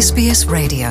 SBS 0.00 0.48
Radio. 0.48 0.88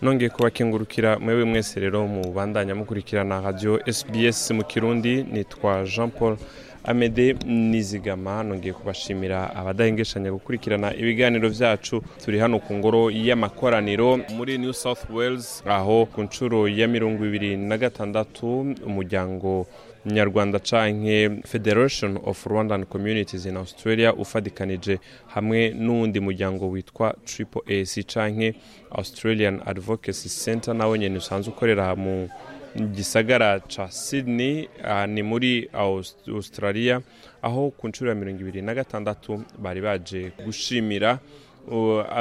Nongeye 0.00 0.30
kubakengurukira 0.30 1.18
mwewe 1.18 1.44
mwese 1.44 1.80
rero 1.80 2.06
mu 2.06 2.32
bandanya 2.32 2.74
mukurikirana 2.74 3.40
radio 3.40 3.80
SBS 3.92 4.50
mu 4.50 4.64
kirundi 4.64 5.22
nitwa 5.22 5.84
Jean 5.84 6.10
Paul. 6.10 6.36
Amede 6.84 7.32
Nizigama 7.46 8.42
nongeye 8.42 8.72
kubashimira 8.72 9.56
abadahengeshanya 9.56 10.30
gukurikirana 10.32 10.94
ibiganiro 10.96 11.48
vyacu. 11.48 12.02
Turi 12.24 12.38
hano 12.38 12.58
ku 12.58 12.74
ngoro 12.74 13.10
y'amakoraniro 13.10 14.16
muri 14.36 14.58
New 14.58 14.72
South 14.72 15.10
Wales 15.10 15.62
aho 15.66 16.06
ku 16.06 16.22
nshuro 16.22 16.68
ya 16.68 16.88
mirongo 16.88 17.26
ibiri 17.26 17.56
na 17.56 17.78
gatandatu 17.78 18.74
umuryango 18.86 19.66
nyarwanda 20.06 20.58
canke 20.58 21.30
federation 21.44 22.18
of 22.24 22.46
rwandan 22.46 22.84
communities 22.86 23.44
in 23.46 23.56
australia 23.56 24.14
ufadikanije 24.14 24.98
hamwe 25.26 25.70
n'uwundi 25.70 26.20
muryango 26.20 26.68
witwa 26.70 27.14
triple 27.24 27.62
ac 27.82 28.02
canke 28.06 28.54
australian 28.90 29.60
advocacy 29.66 30.28
center 30.44 30.74
nawe 30.74 30.98
nyene 30.98 31.18
usanzwe 31.18 31.52
ukorera 31.52 31.96
mu 31.96 32.28
gisagara 32.78 33.60
ca 33.60 33.90
sydney 33.90 34.68
ni 35.08 35.22
muri 35.22 35.68
Aus- 35.72 36.16
australia 36.34 37.00
aho 37.42 37.70
ku 37.70 37.88
nshuro 37.88 38.10
ya 38.10 38.16
mirongo 38.16 38.40
ibiri 38.40 38.62
na 38.62 38.74
gatandatu 38.74 39.42
bari 39.58 39.80
baje 39.80 40.32
gushimira 40.44 41.18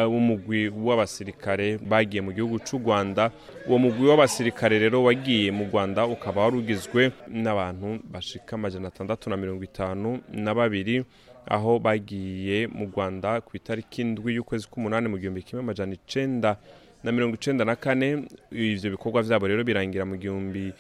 umugwi 0.08 0.68
w'abasirikare 0.70 1.78
bagiye 1.78 2.22
mu 2.22 2.32
gihugu 2.34 2.60
c'u 2.60 2.78
rwanda. 2.78 3.32
Uwo 3.68 3.78
mugwi 3.80 4.08
w'abasirikare 4.08 4.80
rero 4.80 5.04
wagiye 5.04 5.52
mu 5.52 5.64
rwanda 5.72 6.06
ukaba 6.06 6.42
wari 6.44 6.58
ugizwe 6.58 7.12
n'abantu 7.32 8.00
bashika 8.12 8.56
amajana 8.56 8.88
atandatu 8.88 9.30
na 9.30 9.38
mirongo 9.38 9.64
itanu 9.64 10.20
na 10.34 10.54
babiri 10.56 11.04
aho 11.48 11.80
bagiye 11.80 12.68
mu 12.68 12.92
rwanda 12.92 13.42
ku 13.42 13.56
itariki 13.58 14.02
indwi 14.02 14.36
y'ukwezi 14.36 14.68
k'umunani 14.68 15.08
mu 15.08 15.18
gihumbi 15.18 15.44
kimwe 15.48 15.64
amajana 15.64 15.94
icenda 15.96 16.58
na 17.08 17.12
mirongo 17.12 17.36
icenda 17.36 17.66
na 17.66 17.76
kane. 17.76 18.24
Ivyo 18.52 18.92
bikorwa 18.92 19.22
vyabo 19.24 19.48
rero 19.48 19.64
birangira 19.64 20.06
mu 20.06 20.18
gihumbi 20.18 20.74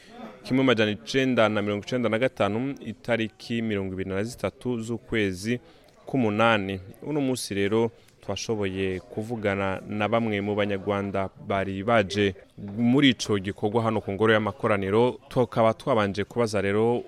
kimwe 0.43 0.61
amajana 0.63 0.91
icenda 0.91 1.49
na 1.49 1.61
mirongo 1.61 1.83
icenda 1.85 2.09
na 2.09 2.19
gatanu 2.19 2.75
itariki 2.85 3.61
mirongo 3.61 3.93
ibiri 3.93 4.09
na 4.09 4.23
zitatu 4.23 4.81
z'ukwezi 4.81 5.59
k'umunani. 6.05 6.79
Uno 7.03 7.21
munsi 7.21 7.53
rero 7.55 7.91
twashoboye 8.21 8.99
kuvugana 8.99 9.79
na 9.87 10.07
bamwe 10.09 10.41
mu 10.41 10.55
banyarwanda 10.55 11.29
bari 11.47 11.83
baje 11.83 12.35
muri 12.77 13.09
ico 13.15 13.39
gikorwa 13.39 13.83
hano 13.83 14.01
ku 14.01 14.11
ngoro 14.11 14.33
y'amakoraniro. 14.33 15.19
Tukaba 15.29 15.73
twabanje 15.73 16.23
kubaza 16.23 16.61
rero 16.61 17.03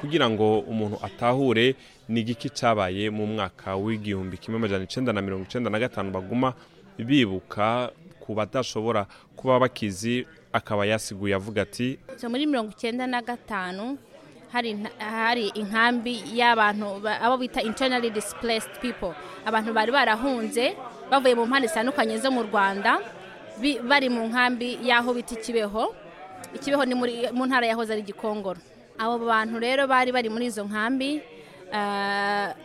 kugira 0.00 0.28
ngo 0.30 0.58
umuntu 0.68 0.98
atahure 1.02 1.74
ni 2.08 2.20
igiki 2.20 2.50
cabaye 2.50 3.08
mu 3.10 3.24
mwaka 3.26 3.76
w'igihumbi 3.76 4.36
kimwe 4.36 4.58
amajana 4.60 4.84
icenda 4.84 5.12
na 5.12 5.22
mirongo 5.22 5.44
icenda 5.48 5.70
na 5.70 5.78
gatanu 5.80 6.10
baguma 6.12 6.52
bibuka 6.98 7.90
ku 8.30 8.34
badashobora 8.38 9.06
kuba 9.34 9.58
bakizi 9.66 10.22
akaba 10.54 10.86
yasiguye 10.86 11.34
avuga 11.34 11.62
ati 11.66 11.98
muri 12.30 12.46
mirongo 12.46 12.70
icyenda 12.70 13.06
na 13.10 13.18
gatanu 13.22 13.98
hari 14.54 15.50
inkambi 15.54 16.22
y'abantu 16.38 17.02
ba- 17.02 17.18
abo 17.22 17.36
bita 17.38 17.62
internally 17.62 18.10
displaced 18.10 18.70
people. 18.82 19.14
Abantu 19.46 19.72
bari 19.74 19.90
barahunze 19.92 20.74
bavuye 21.10 21.34
mu 21.34 21.46
mpande 21.46 21.66
zitandukanye 21.70 22.18
zo 22.18 22.30
mu 22.30 22.42
rwanda 22.46 22.98
bari 23.88 24.08
mu 24.10 24.26
nkambi 24.30 24.78
y'aho 24.82 25.14
bita 25.14 25.34
ikibeho. 25.34 25.94
Ikibeho 26.54 26.84
ni 26.86 26.94
mu 27.34 27.46
ntara 27.46 27.66
yahoze 27.66 27.92
ari 27.94 28.02
gikongoro. 28.02 28.58
Abo 28.98 29.18
bantu 29.26 29.58
rero 29.58 29.86
bari 29.86 30.10
bari 30.12 30.28
muri 30.30 30.46
izo 30.50 30.64
nkambi 30.66 31.22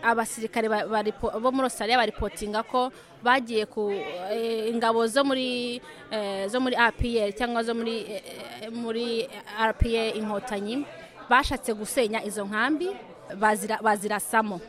abasirikare 0.02 0.68
ba 0.70 1.02
ripo- 1.04 1.32
bo 1.40 1.52
muri 1.52 1.66
australia 1.70 1.98
baripotinga 1.98 2.64
ko 2.64 2.92
bagiye 3.24 3.66
ku 3.66 3.90
eh, 4.32 4.70
ingabo 4.70 5.06
zo 5.08 5.24
muri 5.24 5.82
eh, 6.12 6.46
zo 6.50 6.60
muri 6.60 6.76
APR 6.76 7.30
cyangwa 7.38 7.64
zo 7.64 7.74
muri 7.74 8.06
eh, 8.06 8.70
muri 8.74 9.26
RPA 9.58 10.14
inkotanyi 10.20 10.86
bashatse 11.30 11.74
gusenya 11.74 12.22
izo 12.26 12.46
nkambi 12.46 12.90
bazira 13.38 13.78
bazirasamo. 13.82 14.62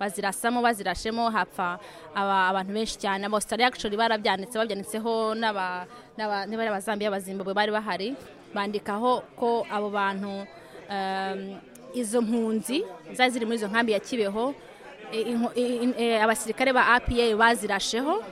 Bazirasamo 0.00 0.58
bazirashemo 0.62 1.30
hapfa 1.30 1.78
aba- 2.14 2.48
abantu 2.50 2.72
benshi 2.72 2.96
cyane. 2.98 3.26
Abaustralia 3.26 3.66
actually 3.68 3.96
barabyanditse 3.96 4.56
babyanditseho 4.58 5.34
n'aba 5.36 5.86
n'aba- 6.18 6.46
niba 6.48 6.62
ari 6.62 6.70
abazambiya 6.72 7.08
abazimbabwe 7.12 7.54
bari 7.54 7.70
bahari 7.72 8.08
bandikaho 8.54 9.22
ko 9.38 9.62
abo 9.70 9.90
bantu 9.90 10.46
um, 10.90 11.60
izo 11.94 12.22
mpunzi 12.22 12.84
zari 13.12 13.30
ziri 13.30 13.44
muri 13.46 13.56
izo 13.56 13.68
nkambi 13.68 13.92
ya 13.92 14.00
kibeho 14.00 14.54
eh, 15.12 16.22
abasirikare 16.24 16.72
ba 16.72 16.86
APA 16.94 17.36
bazirasheho 17.38 18.22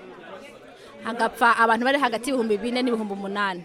hagapfa 1.04 1.56
abantu 1.58 1.84
bari 1.84 1.98
hagati 1.98 2.30
y'ibihumbi 2.30 2.58
bine 2.58 2.82
n'ibihumbi 2.82 3.12
umunani. 3.12 3.64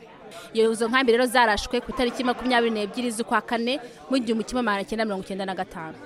Iyo 0.53 0.71
izo 0.71 0.87
nkambi 0.87 1.11
rero 1.11 1.25
zarashwe 1.25 1.81
ku 1.81 1.91
itariki 1.91 2.23
makumyabiri 2.23 2.71
n'ebyiri 2.73 3.09
z'ukwa 3.11 3.41
kane 3.41 3.79
mu 4.09 4.17
gihumbi 4.19 4.43
kimwe 4.43 4.61
magana 4.61 4.83
cyenda 4.85 5.05
mirongo 5.05 5.23
icyenda 5.23 5.45
na 5.45 5.55
gatanu. 5.55 5.97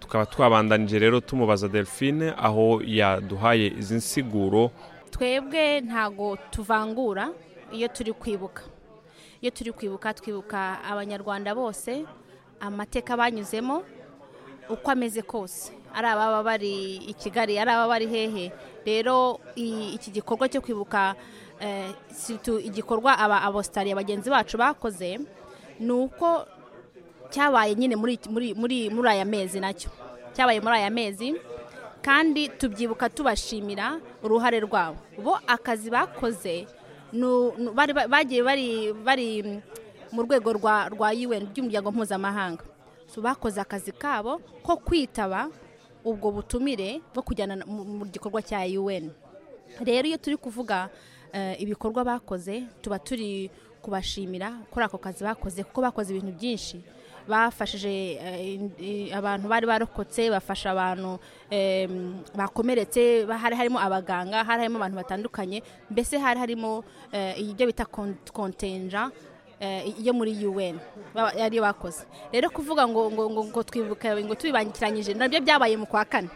Tukaba 0.00 0.26
twabandanije 0.26 0.98
rero 0.98 1.20
tumubaza 1.20 1.68
delphine 1.68 2.32
aho 2.36 2.80
yaduhaye 2.84 3.72
izi 3.78 3.94
nsiguro. 3.94 4.70
Twebwe 5.10 5.80
ntago 5.80 6.36
tuvangura 6.50 7.28
iyo 7.72 7.88
turi 7.88 8.12
kwibuka. 8.12 8.62
Iyo 9.44 9.50
turi 9.52 9.72
kwibuka 9.76 10.08
twibuka 10.16 10.80
abanyarwanda 10.88 11.52
bose 11.54 12.04
amateka 12.60 13.12
banyuzemo 13.16 13.84
uko 14.72 14.90
ameze 14.90 15.20
kose. 15.22 15.72
Ari 15.92 16.06
ababa 16.08 16.40
bari 16.42 16.96
i 16.96 17.12
kigali 17.12 17.58
ari 17.60 17.70
ababa 17.70 17.88
bari 17.92 18.06
hehe. 18.08 18.52
Rero 18.86 19.36
iki 19.54 20.10
gikorwa 20.16 20.48
cyo 20.48 20.60
kwibuka 20.64 21.12
eh, 21.60 21.92
igikorwa 22.64 23.18
aba 23.20 23.42
abositariya 23.44 23.92
bagenzi 23.96 24.30
bacu 24.32 24.56
bakoze 24.56 25.20
ni 25.80 25.92
uko 25.92 26.46
cyabaye 27.28 27.74
nyine 27.76 27.96
muri 28.00 28.16
muri 28.56 29.08
aya 29.12 29.24
mezi 29.28 29.60
na 29.60 29.76
cyo. 29.76 29.90
Cyabaye 30.32 30.60
muri 30.64 30.76
aya 30.80 30.88
mezi 30.90 31.36
kandi 32.00 32.48
tubyibuka 32.48 33.12
tubashimira 33.12 34.00
uruhare 34.24 34.56
rwabo. 34.64 34.96
Bo 35.20 35.36
akazi 35.46 35.90
bakoze 35.92 36.64
bagiye 38.08 38.42
bari 38.42 39.60
mu 40.12 40.22
rwego 40.22 40.52
rwa 40.52 41.10
UN 41.14 41.46
ry'umuryango 41.54 41.90
mpuzamahanga. 41.92 42.64
Bakoze 43.22 43.60
akazi 43.60 43.92
kabo 43.92 44.38
ko 44.62 44.76
kwitaba 44.76 45.46
ubwo 46.04 46.30
butumire 46.34 47.00
bwo 47.14 47.22
kujyana 47.22 47.56
na- 47.56 47.66
mu 47.66 47.84
mu 47.84 48.04
gikorwa 48.10 48.42
cya 48.42 48.58
UN 48.66 49.10
rero 49.80 50.08
iyo 50.08 50.18
turi 50.18 50.36
kuvuga 50.36 50.90
eh, 51.32 51.54
ibikorwa 51.62 52.04
bakoze 52.04 52.66
tuba 52.82 52.98
turi 52.98 53.50
kubashimira 53.82 54.50
kuri 54.70 54.84
ako 54.84 54.98
kazi 54.98 55.22
bakoze 55.24 55.62
kuko 55.62 55.80
bakoze 55.82 56.10
ibintu 56.10 56.32
byinshi. 56.34 56.82
Bafashije 57.28 57.90
eh, 58.20 59.16
abantu 59.16 59.48
bari 59.48 59.66
barokotse 59.66 60.30
bafasha 60.30 60.70
abantu 60.70 61.18
bakomeretse 62.34 63.24
ba- 63.26 63.38
hari 63.38 63.56
harimo 63.56 63.78
abaganga 63.78 64.44
hari 64.44 64.60
harimo 64.62 64.76
abantu 64.78 64.96
batandukanye 64.96 65.62
mbese 65.90 66.18
hari 66.18 66.40
harimo 66.40 66.84
eh, 67.12 67.34
ibyo 67.40 67.66
bita 67.66 67.84
kon- 67.84 68.16
kontenja 68.32 69.10
eh, 69.60 69.94
yo 70.02 70.12
muri 70.12 70.34
UN 70.46 70.76
ariyo 71.40 71.62
bakoze. 71.62 72.04
Rero 72.32 72.50
kuvuga 72.50 72.84
ngo 72.88 73.10
ngo 73.10 73.30
ngo, 73.30 73.42
ngo 73.48 73.60
twibuka 73.62 74.12
ngo 74.20 74.34
tubibangikiranyije 74.34 75.14
na 75.14 75.28
byo 75.28 75.40
byabaye 75.40 75.76
mu 75.76 75.86
kwa 75.86 76.04
kane. 76.04 76.28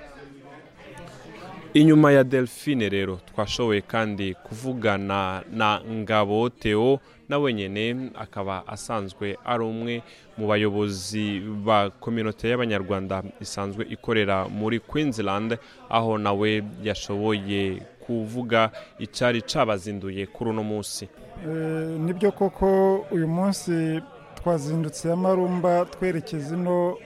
Inyuma 1.75 2.13
ya 2.13 2.25
delphine 2.25 2.89
rero 2.89 3.17
twashoboye 3.35 3.81
kandi 3.81 4.35
kuvugana 4.35 5.43
na 5.53 5.81
ngabo 5.91 6.49
theo 6.51 7.01
nawe 7.29 7.53
nyene 7.55 8.11
akaba 8.15 8.65
asanzwe 8.67 9.37
ari 9.45 9.65
umwe 9.65 10.03
mu 10.39 10.47
bayobozi 10.49 11.41
ba 11.65 11.91
kominote 11.91 12.49
y'abanyarwanda 12.49 13.23
isanzwe 13.41 13.85
ikorera 13.91 14.49
muri 14.49 14.81
queensland 14.81 15.59
aho 15.91 16.19
nawe 16.19 16.65
yashoboye 16.83 17.83
kuvuga 18.01 18.71
icyari 18.99 19.43
cabazinduye 19.43 20.27
kuri 20.27 20.51
uno 20.51 20.63
munsi. 20.65 21.09
Eh, 21.45 22.01
ni 22.01 22.13
byo 22.13 22.33
koko 22.33 22.97
uyu 23.11 23.29
munsi 23.29 24.01
twazindutse 24.35 25.13
amarumba 25.13 25.85
twerekeza 25.85 26.57
ino 26.57 26.97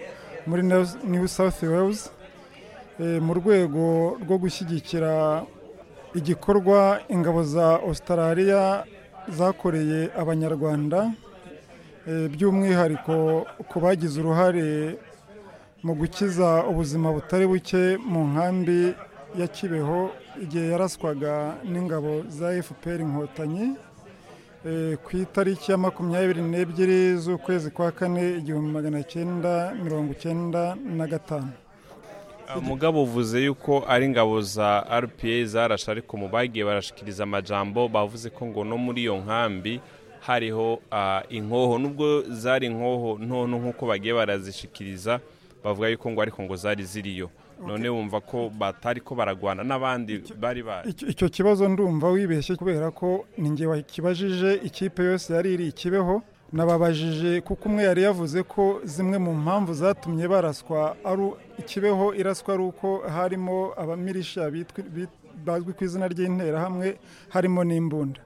muri 0.47 0.63
New- 0.63 1.29
south 1.29 1.63
wales. 1.63 2.13
Mu 3.27 3.33
rwego 3.35 3.85
rwo 4.23 4.37
gushyigikira 4.43 5.43
igikorwa 6.15 7.01
ingabo 7.09 7.43
za 7.45 7.67
australia 7.89 8.85
zakoreye 9.29 10.01
abanyarwanda 10.23 11.11
eh, 12.09 12.27
by'umwihariko 12.33 13.47
ku 13.69 13.77
bagize 13.83 14.21
uruhare 14.21 14.99
mu 15.83 15.93
gukiza 15.99 16.49
ubuzima 16.71 17.09
butari 17.17 17.47
buke 17.47 17.83
mu 18.13 18.21
nkambi 18.31 18.95
ya 19.41 19.47
kibeho 19.49 20.01
igihe 20.45 20.67
yaraswaga 20.73 21.35
n'ingabo 21.71 22.13
za 22.29 22.49
fpr 22.67 22.99
inkotanyi 23.01 23.67
Eh, 24.67 24.95
ku 25.05 25.17
itariki 25.17 25.73
ya 25.73 25.79
makumyabiri 25.79 26.43
n'ebyiri 26.43 27.19
z'ukwezi 27.23 27.71
kwa 27.75 27.91
kane 27.91 28.39
igihumbi 28.39 28.71
magana 28.71 29.03
cyenda 29.03 29.75
mirongo 29.83 30.13
icyenda 30.15 30.77
na 30.97 31.07
gatanu. 31.07 31.51
Mugabo 32.61 33.03
uvuze 33.03 33.45
yuko 33.45 33.85
ari 33.89 34.07
ingabo 34.07 34.41
za 34.43 34.85
rpa 35.01 35.45
zarashe 35.45 35.91
ariko 35.91 36.17
mu 36.17 36.29
bagiye 36.29 36.65
barashikiriza 36.65 37.23
amajambo 37.23 37.89
bavuze 37.89 38.31
ko 38.31 38.47
ngo 38.47 38.65
no 38.65 38.77
muri 38.79 39.03
iyo 39.03 39.17
nkambi 39.17 39.81
hariho 40.21 40.79
inkoho. 41.31 41.79
Nubwo 41.79 42.23
zari 42.31 42.67
inkoho 42.67 43.19
ntonto 43.19 43.57
nk'uko 43.59 43.87
bagiye 43.87 44.15
barazishikiriza 44.15 45.21
bavuga 45.65 45.89
yuko 45.89 46.11
ngo 46.11 46.23
ariko 46.23 46.43
ngo 46.43 46.57
zari 46.57 46.85
ziriyo. 46.85 47.31
None 47.67 47.89
wumva 47.89 48.21
ko 48.21 48.51
batari 48.59 49.01
ko 49.01 49.15
baragwana 49.15 49.63
n'abandi 49.63 50.19
bari 50.41 50.63
bari 50.63 50.91
Icyo- 50.91 51.09
icyo 51.09 51.29
kibazo 51.29 51.69
ndumva 51.69 52.11
wibeshye 52.11 52.57
kubera 52.57 52.91
ko 52.91 53.25
ninjye 53.39 53.67
wakibajije 53.67 54.61
ikipe 54.67 55.03
yose 55.05 55.31
yari 55.35 55.55
iri 55.55 55.67
ikibeho. 55.71 56.23
Nababajije 56.53 57.41
kuko 57.41 57.69
umwe 57.69 57.83
yari 57.85 58.03
yavuze 58.03 58.43
ko 58.43 58.81
zimwe 58.85 59.19
mu 59.19 59.33
mpamvu 59.35 59.75
zatumye 59.75 60.29
baraswa 60.29 60.97
ari 61.05 61.27
ikibeho 61.59 62.15
iraswa 62.15 62.55
ari 62.55 62.63
uko 62.63 62.89
harimo 63.15 63.73
abamirisha 63.77 64.51
bazwi 65.45 65.73
ku 65.73 65.85
izina 65.85 66.07
ry'interahamwe 66.09 66.99
harimo 67.35 67.65
n'imbunda. 67.65 68.21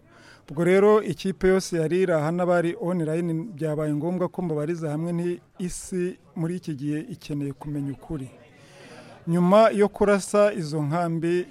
Ubwo 0.50 0.62
rero 0.64 1.02
ikipe 1.02 1.49
yose 1.49 1.76
yari 1.78 2.02
iri 2.02 2.12
aha 2.12 2.31
n'abari 2.31 2.76
online 2.81 3.32
byabaye 3.56 3.94
ngombwa 3.94 4.28
ko 4.28 4.43
mubariza 4.43 4.90
hamwe 4.90 5.11
n'isi 5.19 6.19
muri 6.37 6.56
iki 6.61 6.73
gihe 6.75 6.99
ikeneye 7.14 7.52
kumenya 7.52 7.93
ukuri. 7.99 8.28
Nyuma 9.26 9.70
yo 9.75 9.88
kurasa 9.88 10.52
izo 10.55 10.82
nkambi 10.82 11.46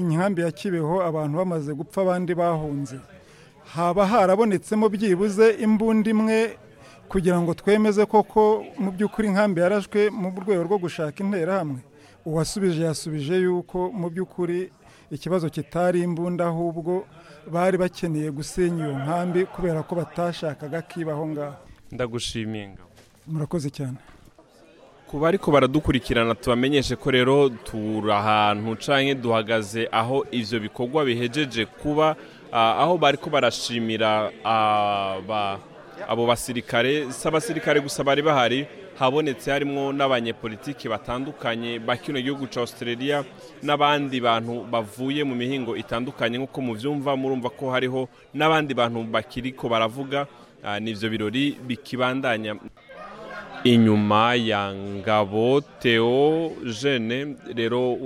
inkambi 0.00 0.40
ya 0.42 0.50
kibeho 0.52 1.02
abantu 1.04 1.36
bamaze 1.38 1.72
gupfa 1.74 2.00
abandi 2.02 2.32
bahunze. 2.34 2.96
Haba 3.64 4.06
harabonetsemo 4.06 4.88
byibuze 4.88 5.50
imbunda 5.60 6.10
imwe 6.10 6.56
kugira 7.08 7.40
ngo 7.40 7.54
twemeze 7.54 8.06
koko 8.06 8.64
mu 8.78 8.90
by'ukuri 8.92 9.28
inkambi 9.28 9.60
yarashwe 9.60 10.10
mu 10.10 10.30
rwego 10.40 10.62
rwo 10.62 10.78
gushaka 10.78 11.16
interahamwe. 11.24 11.80
Uwasubije 12.24 12.82
yasubije 12.84 13.34
yuko 13.42 13.90
mu 13.92 14.10
by'ukuri 14.10 14.70
ikibazo 15.10 15.48
kitari 15.50 16.00
imbunda 16.02 16.46
ahubwo 16.46 17.04
bari 17.52 17.78
bakeneye 17.78 18.30
gusenya 18.30 18.84
iyo 18.86 18.94
nkambi 18.98 19.44
kubera 19.46 19.82
ko 19.82 19.94
batashakaga 19.94 20.82
kibaho 20.82 21.26
ngaho. 21.28 21.56
Ndagushimiye 21.92 22.68
ngabo 22.68 22.90
murakoze 23.26 23.70
cyane. 23.70 23.98
Ku 25.10 25.18
bariko 25.18 25.50
baradukurikirana 25.50 26.34
tubamenyeshe 26.34 26.94
ko 26.96 27.10
rero 27.10 27.48
turi 27.48 28.12
ahantu 28.12 28.78
duhagaze 29.22 29.88
aho 29.92 30.22
ivyo 30.30 30.60
bikorwa 30.60 31.04
bihejeje 31.04 31.66
kuba 31.66 32.14
ah, 32.52 32.82
aho 32.82 32.98
bariko 32.98 33.30
barashimira 33.30 34.30
aba 34.44 35.58
abo 36.08 36.26
basirikare 36.26 37.12
si 37.12 37.28
abasirikare 37.28 37.80
gusa 37.80 38.04
bari 38.04 38.22
bahari 38.22 38.66
habonetse 38.98 39.50
harimwo 39.50 39.92
n'abanyepolitiki 39.92 40.88
batandukanye 40.88 41.78
ba 41.78 41.96
kino 41.96 42.20
gihugu 42.20 42.46
ca 42.52 42.60
australia 42.60 43.24
n'abandi 43.62 44.20
bantu 44.20 44.64
bavuye 44.70 45.24
mu 45.24 45.34
mihingo 45.34 45.72
itandukanye. 45.76 46.36
Nk'uko 46.38 46.60
muvyumva 46.60 47.16
murumva 47.16 47.48
ko 47.48 47.70
hariho 47.72 48.08
n'abandi 48.34 48.74
bantu 48.74 49.04
bakiriko 49.08 49.68
baravuga. 49.68 50.26
Ah, 50.62 50.76
n'ivyo 50.80 51.08
birori 51.08 51.56
bikibandanya. 51.64 52.56
Inyuma 53.64 54.34
ya 54.34 54.74
ngabo 54.74 55.60
theo 55.60 56.52
jene 56.82 57.36
rero 57.54 57.96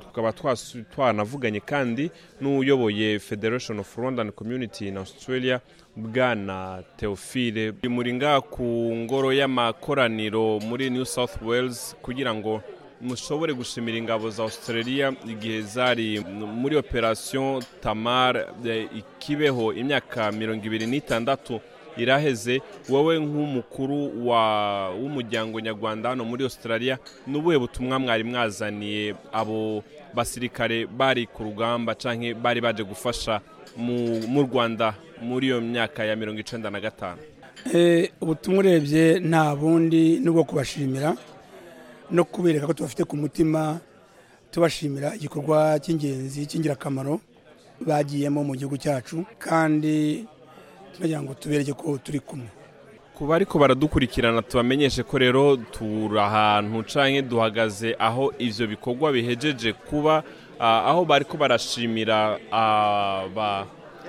tukaba 0.00 0.32
twanavuganye 0.94 1.60
kandi 1.60 2.10
n'uyoboye 2.40 3.18
federation 3.18 3.78
of 3.78 3.96
rwandan 3.98 4.32
community 4.32 4.88
in 4.88 4.96
australia 4.96 5.60
bwana 5.96 6.82
theophile 6.96 7.72
muri 7.88 8.14
ngaha 8.14 8.40
ku 8.40 8.64
ngoro 8.96 9.32
y'amakoraniro 9.32 10.60
muri 10.60 10.90
new 10.90 11.04
south 11.04 11.42
wales 11.42 11.96
kugira 12.02 12.34
ngo 12.34 12.62
mushobore 13.00 13.52
gushimira 13.54 13.98
ingabo 13.98 14.30
za 14.30 14.42
australia 14.42 15.12
igihe 15.28 15.62
zari 15.62 16.20
muri 16.60 16.76
operation 16.76 17.62
tamar 17.80 18.46
eh, 18.64 18.88
ikibeho 18.96 19.72
imyaka 19.72 20.32
mirongo 20.32 20.64
ibiri 20.66 20.86
n'itandatu. 20.86 21.60
Iraheze 21.96 22.60
wowe 22.88 23.18
nk'umukuru 23.18 23.98
w'umuryango 25.00 25.60
nyarwanda 25.60 26.08
hano 26.08 26.24
muri 26.24 26.44
australia 26.44 26.98
n'ubuhe 27.26 27.58
butumwa 27.58 27.98
mwari 27.98 28.24
mwazaniye 28.24 29.14
abo 29.32 29.82
basirikare 30.14 30.86
bari 30.86 31.26
ku 31.26 31.42
rugamba 31.44 31.94
canke 31.94 32.34
bari 32.34 32.60
baje 32.60 32.84
gufasha 32.84 33.40
mu, 33.76 34.42
rwanda 34.42 34.94
muri 35.22 35.46
iyo 35.46 35.60
myaka 35.60 36.04
ya 36.04 36.16
mirongo 36.16 36.40
icenda 36.40 36.70
na 36.70 36.80
gatanu? 36.80 37.18
Eh, 37.74 38.10
ubutumwa 38.20 38.58
urebye 38.58 39.20
nta 39.20 39.56
bundi 39.56 40.18
n'ubwo 40.20 40.44
kubashimira 40.44 41.16
no 42.10 42.24
kubereka 42.24 42.66
ko 42.66 42.72
tubafite 42.72 43.04
ku 43.04 43.16
mutima 43.16 43.80
tubashimira 44.50 45.14
igikorwa 45.16 45.78
cy'ingenzi 45.80 46.46
cy'ingirakamaro 46.46 47.20
bagiyemo 47.80 48.44
mu 48.44 48.52
gihugu 48.56 48.76
cyacu. 48.76 49.24
Kandi 49.38 50.26
tunagira 50.96 51.22
ngo 51.22 51.34
tubereke 51.34 51.72
ko 51.72 51.98
turi 51.98 52.20
kumwe. 52.20 52.46
Ku 53.14 53.26
bariko 53.26 53.58
baradukurikirana 53.58 54.42
tubamenyeshe 54.42 55.02
ko 55.02 55.18
rero 55.18 55.56
turi 55.56 56.18
ahantu 56.18 56.82
canke 56.84 57.22
duhagaze 57.22 57.96
aho 57.98 58.32
ivyo 58.38 58.66
bikorwa 58.66 59.12
bihejeje 59.12 59.72
kuba 59.72 60.22
ah, 60.58 60.88
aho 60.90 61.04
bariko 61.04 61.36
barashimira 61.36 62.38
aba 62.50 63.66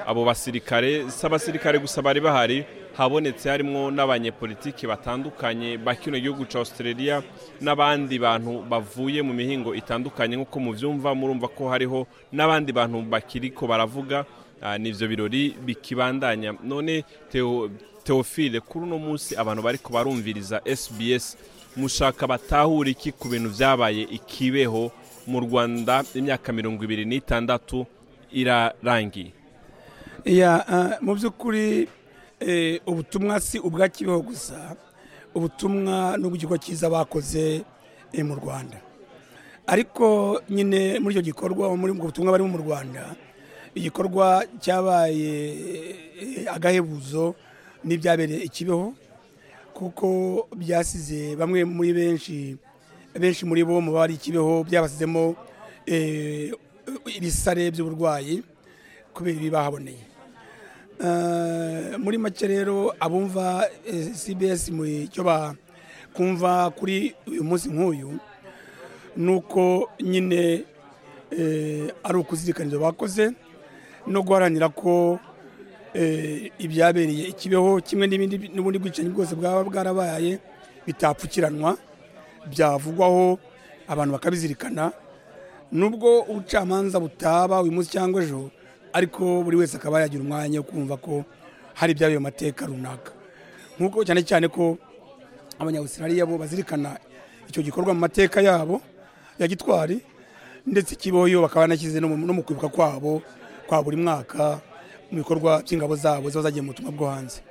abo 0.07 0.25
basirikare. 0.25 1.09
Si 1.11 1.25
abasirikare 1.25 1.79
gusa 1.79 2.01
bari 2.01 2.21
bahari 2.21 2.65
habonetse 2.97 3.49
harimwo 3.49 3.91
n'abanyepolitiki 3.91 4.87
batandukanye 4.87 5.77
ba 5.77 5.95
kino 5.95 6.17
gihugu 6.19 6.45
ca 6.45 6.59
australia 6.59 7.21
n'abandi 7.61 8.19
bantu 8.19 8.61
bavuye 8.69 9.21
mu 9.21 9.33
mihingo 9.33 9.75
itandukanye. 9.75 10.35
Nk'uko 10.37 10.59
muvyumva 10.59 11.15
murumva 11.15 11.47
ko 11.47 11.69
hariho 11.69 12.07
n'abandi 12.31 12.71
bantu 12.73 13.01
bakiriko 13.01 13.67
baravuga. 13.67 14.25
Ah, 14.63 14.77
n'ivyo 14.77 15.07
birori 15.07 15.55
bikibandanya. 15.65 16.55
None 16.63 17.03
Theophile 18.03 18.59
kuri 18.59 18.85
uno 18.85 18.97
munsi 18.97 19.35
abantu 19.35 19.61
bariko 19.63 19.93
barumviriza 19.93 20.61
SBS 20.65 21.37
mushaka 21.75 22.27
batahura 22.27 22.89
iki 22.89 23.11
ku 23.11 23.27
bintu 23.29 23.49
vyabaye 23.49 24.01
ikibeho 24.01 24.91
mu 25.27 25.39
Rwanda? 25.39 26.03
Imyaka 26.15 26.53
mirongo 26.53 26.83
ibiri 26.83 27.05
n'itandatu 27.05 27.85
irarangiye. 28.31 29.31
Ah, 30.43 30.97
mu 31.01 31.15
by'ukuri 31.15 31.87
eh, 32.39 32.81
ubutumwa 32.85 33.39
si 33.39 33.59
ubwa 33.59 33.89
kibeho 33.89 34.21
gusa. 34.21 34.75
Ubutumwa 35.35 36.17
n'ubw'igikorwa 36.17 36.59
cyiza 36.59 36.89
bakoze 36.89 37.63
eh, 38.13 38.25
mu 38.25 38.35
rwanda. 38.35 38.77
Ariko 39.67 40.41
nyine 40.49 40.99
muri 40.99 41.15
icyo 41.15 41.23
gikorwa 41.23 41.75
muri 41.77 41.91
ubwo 41.91 42.05
butumwa 42.11 42.31
barimo 42.31 42.49
mu 42.51 42.57
rwanda 42.59 43.15
igikorwa 43.75 44.45
cyabaye 44.61 45.33
eh, 46.21 46.53
agahebuzo 46.53 47.35
n'ibyabereye 47.83 48.43
ikibeho 48.45 48.93
kuko 49.73 50.07
byasize 50.55 51.35
bamwe 51.35 51.65
muri 51.65 51.93
benshi 51.93 52.57
benshi 53.17 53.45
muri 53.45 53.63
bo 53.65 53.81
mu 53.81 53.91
bari 53.93 54.13
ikibeho 54.13 54.63
byabasizemo 54.63 55.35
eh, 55.85 56.53
ibisare 57.17 57.71
by'uburwayi 57.71 58.43
kubera 59.13 59.37
ibi 59.37 59.49
bahaboneye. 59.49 60.03
Eh, 61.01 61.97
muri 61.97 62.17
make 62.17 62.45
rero 62.47 62.93
abumva 62.99 63.65
cbs 64.13 64.69
mu 64.69 64.85
icyo 64.85 65.25
bakumva 65.25 66.69
kuri 66.77 67.15
uyu 67.27 67.43
munsi 67.43 67.69
nk'uyu 67.73 68.13
ni 69.17 69.29
uko 69.33 69.89
nyine 70.01 70.65
ari 72.05 72.17
ukuzirikana 72.21 72.69
ibyo 72.69 72.79
bakoze. 72.79 73.33
No 74.07 74.21
guharanira 74.23 74.69
ko 74.69 75.19
eh, 75.93 76.51
ibyabereye. 76.59 77.27
Ikibeho 77.33 77.81
kimwe 77.81 78.07
n'ibindi 78.07 78.49
n'ubundi 78.53 78.79
bwicanyi 78.79 79.09
bwose 79.09 79.35
bwaba 79.35 79.63
bwarabaye 79.63 80.39
bitapfukiranwa 80.87 81.77
byavugwaho 82.49 83.39
abantu 83.87 84.11
bakabizirikana. 84.13 84.91
Nubwo 85.71 86.21
ubucamanza 86.29 86.99
butaba 86.99 87.61
uyu 87.61 87.71
munsi 87.71 87.91
cyangwa 87.91 88.23
ejo 88.23 88.51
ariko 88.93 89.41
buri 89.43 89.57
wese 89.57 89.77
akaba 89.77 90.01
yagira 90.01 90.21
umwanya 90.23 90.59
wo 90.61 90.65
kumva 90.69 90.97
ko 90.97 91.25
hari 91.73 91.91
ibyabaye 91.97 92.17
mu 92.17 92.23
mateka 92.29 92.65
runaka. 92.65 93.11
Nk'uko 93.79 94.05
cyane 94.05 94.21
cyane 94.21 94.47
ko 94.53 94.77
abanyawusirariya 95.59 96.25
bo 96.29 96.37
bazirikana 96.37 96.97
icyo 97.49 97.61
gikorwa 97.65 97.93
mu 97.93 97.99
mateka 98.05 98.41
yabo 98.41 98.81
ya 99.39 99.47
gitwari 99.47 99.97
ndetse 100.65 100.93
ikiboyo 100.93 101.41
bakaba 101.41 101.65
banashyize 101.65 101.99
no 101.99 102.07
mu 102.09 102.43
kwibuka 102.43 102.69
kwabo 102.69 103.21
kwa 103.73 103.83
buri 103.83 103.97
mwaka 103.97 104.61
mu 105.11 105.17
bikorwa 105.17 105.61
by'ingabo 105.65 105.95
zabo 105.97 106.29
ziba 106.29 106.41
zagiye 106.45 106.61
mu 106.61 106.67
butumwa 106.77 106.91
bwo 106.93 107.07
hanze. 107.09 107.41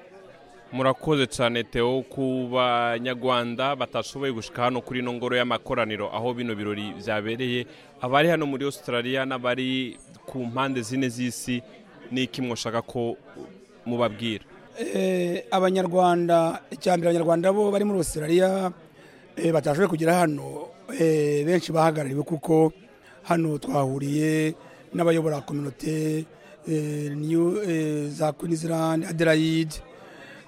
Murakoze 0.73 1.26
cyane 1.26 1.64
Theo 1.67 2.02
ku 2.07 2.47
banyarwanda 2.47 3.75
batashoboye 3.76 4.31
gushika 4.33 4.62
hano 4.71 4.81
kuri 4.81 5.00
ino 5.02 5.12
ngoro 5.12 5.35
y'amakoraniro 5.37 6.07
aho 6.14 6.31
bino 6.35 6.55
birori 6.55 6.95
byabereye. 6.95 7.67
Abari 8.00 8.29
hano 8.31 8.47
muri 8.47 8.64
australia 8.64 9.26
n'abari 9.26 9.99
ku 10.26 10.47
mpande 10.47 10.83
zine 10.83 11.09
z'isi 11.11 11.59
n'iki 12.14 12.38
mwoshaka 12.43 12.83
ko 12.87 13.17
mubabwira? 13.87 14.45
Eh, 14.79 15.43
abanyarwanda 15.50 16.62
icyambere 16.71 17.11
abanyarwanda 17.11 17.50
bo 17.52 17.71
bari 17.75 17.85
muri 17.85 17.99
australia 17.99 18.71
eh, 19.37 19.50
batashoboye 19.52 19.88
kugera 19.91 20.23
hano 20.23 20.71
eh, 20.95 21.43
benshi 21.45 21.73
bahagarariwe 21.75 22.23
kuko 22.23 22.73
hano 23.26 23.59
twahuriye 23.59 24.55
n'abayobora 24.95 25.41
kominote 25.41 26.27
eh, 26.69 27.11
New, 27.17 27.59
eh, 27.63 28.09
za 28.11 28.33
Queensland 28.33 29.05
Adelaide 29.05 29.75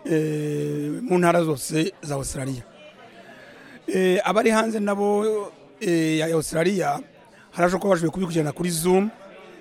eh, 0.04 1.00
mu 1.02 1.18
ntara 1.18 1.42
zose 1.44 1.92
za 2.02 2.14
Australia. 2.14 2.62
Eh, 3.86 4.20
abari 4.24 4.50
hanze 4.50 4.80
nabo 4.80 5.24
eh, 5.80 6.18
ya 6.18 6.26
Australia 6.34 7.00
harashoboka 7.50 7.82
ko 7.82 7.88
bashoboye 7.88 8.10
kubikurikirana 8.12 8.52
kuri 8.52 8.70
Zoom 8.70 9.10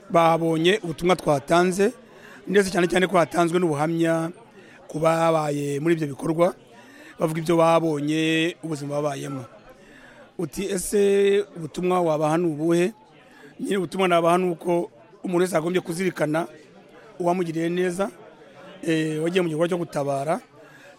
babonye 0.10 0.80
ubutumwa 0.84 1.16
twatanze 1.16 1.94
ndetse 2.48 2.72
cyane 2.72 2.88
cyane 2.88 3.08
ko 3.08 3.18
hatanzwe 3.18 3.60
n'ubuhamya 3.60 4.32
ku 4.88 5.00
babaye 5.00 5.80
muri 5.80 5.96
ibyo 5.96 6.08
bikorwa 6.08 6.54
bavuga 7.20 7.40
ibyo 7.40 7.56
babonye 7.58 8.56
ubuzima 8.64 8.96
babayemo. 9.00 9.46
Uti 10.38 10.66
ese 10.72 11.46
ubutumwa 11.56 12.02
wabaha 12.02 12.38
ni 12.38 12.46
ubuhe? 12.48 12.94
Nyine 13.64 13.78
ubutumwa 13.78 14.08
nabaha 14.08 14.38
ni 14.38 14.50
uko 14.52 14.92
umuntu 15.24 15.42
wese 15.44 15.58
agombye 15.58 15.82
kuzirikana 15.82 16.48
uwamugiriye 17.20 17.70
neza 17.70 18.10
eh, 18.84 19.24
wagiye 19.24 19.42
mu 19.42 19.50
gikorwa 19.50 19.70
cyo 19.70 19.78
gutabara. 19.78 20.40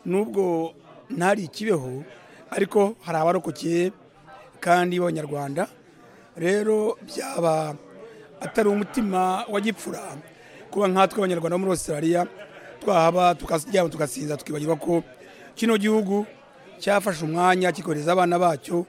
Nubwo 0.05 0.73
ntari 1.11 1.45
ikibeho 1.45 2.03
ariko 2.51 2.97
hari 3.05 3.19
abarokokeye 3.19 3.93
kandi 4.61 4.97
b'abanyarwanda. 5.01 5.69
Rero 6.37 6.97
byaba 7.05 7.75
atari 8.41 8.69
umutima 8.69 9.45
wa 9.49 9.61
gipfura 9.61 10.01
kuba 10.71 10.89
nkatwe 10.89 11.19
abanyarwanda 11.21 11.55
bo 11.57 11.59
muri 11.61 11.71
australia 11.77 12.27
twahaba 12.81 13.35
tukaryama 13.35 13.89
tugasinza 13.89 14.37
tukibagirwa 14.37 14.77
ko 14.77 15.03
kino 15.55 15.77
gihugu 15.79 16.27
cyafashe 16.83 17.25
umwanya 17.25 17.73
kikohereza 17.73 18.13
abana 18.13 18.39
bacyo 18.39 18.87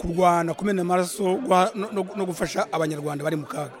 kurwana 0.00 0.54
kumena 0.56 0.82
amaraso 0.82 1.36
no- 1.92 2.24
gufasha 2.26 2.64
abanyarwanda 2.72 3.24
bari 3.24 3.36
mu 3.36 3.46
kaga. 3.46 3.76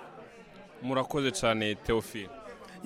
Murakoze 0.82 1.30
cyane 1.32 1.74
teofile 1.74 2.28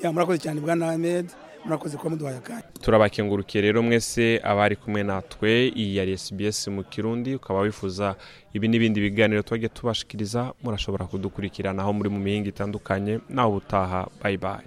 ya 0.03 0.13
murakoze 0.13 0.39
cyane 0.39 0.61
bwana 0.61 0.91
ahmed. 0.91 1.27
Murakoze 1.65 1.97
kuba 1.97 2.11
muduhaye 2.11 2.37
akanya. 2.37 2.63
Turabakengurukiye 2.83 3.63
rero 3.63 3.83
mwese 3.83 4.41
abari 4.45 4.77
kumwe 4.77 5.03
natwe 5.03 5.69
iyi 5.73 5.97
yari 5.97 6.13
SBS 6.19 6.69
mu 6.69 6.85
kirundi 6.85 7.35
ukaba 7.35 7.61
wifuza 7.61 8.17
ibi 8.53 8.69
n'ibindi 8.69 9.01
biganiro 9.01 9.43
twagiye 9.43 9.69
tubashikiriza 9.69 10.53
murashobora 10.63 11.07
kudukurikirana 11.09 11.83
aho 11.83 11.93
muri 11.93 12.09
mu 12.11 12.19
mihinga 12.21 12.49
itandukanye. 12.53 13.21
Nawe 13.29 13.49
ubutaha 13.49 14.07
bayi 14.23 14.37
bayi 14.37 14.67